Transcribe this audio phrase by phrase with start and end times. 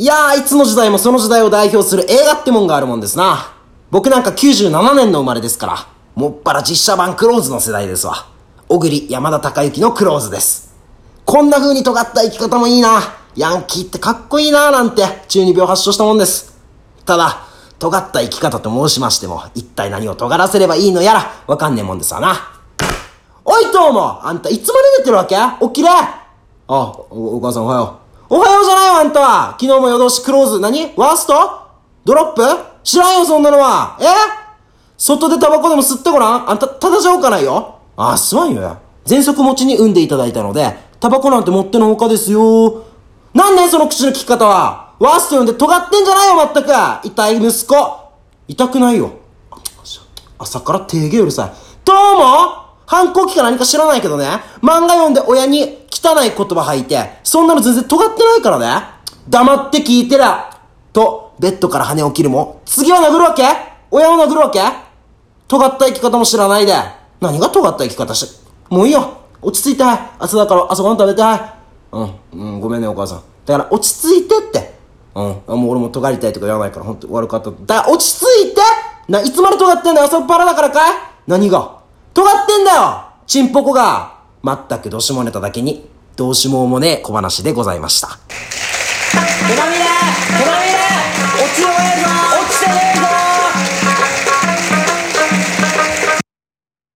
[0.00, 3.52] いやー、いつの時代もその時代を代表する映画ってもんがあるもんですな。
[3.90, 5.76] 僕なんか97年の生まれですから、
[6.14, 8.24] もっぱら実写版クローズの世代ですわ。
[8.66, 10.74] 小栗山田孝之のクローズです。
[11.26, 13.02] こんな風に尖った生き方もいいな。
[13.36, 16.58] ヤンキーってかっこいいなーなんて中二病発症したもんです。
[17.04, 17.42] ただ、
[17.78, 22.36] 尖った生き方と申しましても、一体何を尖らせればいいのやら、わかんねえもんですわな。
[23.44, 25.36] おい、とうもあんたいつまで寝てるわけ？
[25.66, 26.14] 起きれあ、
[26.68, 27.99] お、お母さんおはよう。
[28.32, 30.92] おはようじゃないよ、あんたは昨日も夜通しクローズ、何？
[30.96, 31.34] ワースト？
[32.04, 32.42] ドロップ？
[32.84, 33.98] 知らんよ、そんなのは。
[34.00, 34.04] え？
[34.96, 36.48] 外でタバコでも吸ってごらん？
[36.48, 37.80] あんた、ただじゃおかないよ。
[37.96, 38.78] あ、すまんよや。
[39.04, 42.84] 全息持ちに産んでいただいたので、タバコなんて持ってのほかですよ。
[43.34, 44.94] なんだよ、その口の利き方は。
[45.00, 47.08] ワースト呼んで尖ってんじゃないよ、まったく。
[47.08, 47.74] 痛い息子。
[48.46, 49.10] 痛くないよ。
[50.38, 51.52] 朝から手芸うるさい。
[51.84, 52.70] どうも？
[52.86, 54.26] 反抗期か何か知らないけどね。
[54.62, 58.86] 漫画読んで親に汚い言葉吐いて、そんなの全然尖ってないからね。
[59.28, 60.50] 黙って聞いてら。
[60.92, 63.44] と、ベッドから跳ね起きるも、次は殴るわけ？
[63.90, 64.60] 親を殴るわけ？
[65.46, 66.74] 尖った生き方も知らないで。
[67.20, 68.26] 何が尖った生き方し、
[68.68, 69.18] もういいよ。
[69.42, 69.84] 落ち着いて。
[70.18, 71.22] 朝だから朝ごはん食べて。
[71.92, 73.22] うん、うん、ごめんねお母さん。
[73.46, 74.74] だから落ち着いてって。
[75.14, 75.24] うん、
[75.60, 77.50] もう俺も尖りたいとか言わないから、ほんと悪かった。
[77.50, 78.60] だ落ち着いて
[79.08, 80.06] な、いつまで尖ってんだよ？
[80.06, 80.92] 朝っぱらだからかい？
[81.26, 81.80] 何が？
[82.14, 88.18] 尖ってんだよチンポコが全くどしもネタだけに、どうしもうもねえ小話でございました。
[89.48, 89.80] 手紙で